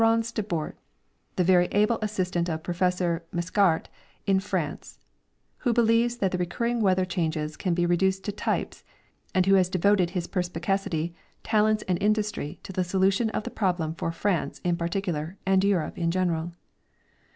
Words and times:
yerence 0.01 0.33
de 0.33 0.41
Bort, 0.41 0.75
the 1.35 1.43
veiy 1.43 1.67
able 1.71 1.99
assistant 2.01 2.49
of 2.49 2.63
Professor 2.63 3.23
Mascart 3.31 3.85
in 4.25 4.39
France, 4.39 4.97
who 5.57 5.71
believes 5.73 6.17
that 6.17 6.31
the 6.31 6.39
recurring 6.39 6.81
weather 6.81 7.05
changes 7.05 7.55
can 7.55 7.75
be 7.75 7.85
reduced 7.85 8.23
to 8.23 8.31
types, 8.31 8.83
and 9.35 9.45
who 9.45 9.53
has 9.53 9.69
devoted 9.69 10.09
his 10.09 10.25
perspicacit}^, 10.27 11.13
talents 11.43 11.83
and 11.87 12.01
industry 12.01 12.59
to 12.63 12.73
the 12.73 12.83
solution 12.83 13.29
of 13.29 13.43
the 13.43 13.51
problem 13.51 13.93
for 13.93 14.11
France 14.11 14.59
in 14.63 14.75
par 14.75 14.87
ticular 14.89 15.35
and 15.45 15.63
Europe 15.63 15.99
in 15.99 16.09
general. 16.09 16.51